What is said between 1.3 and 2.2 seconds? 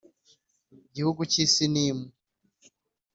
cy i sinimu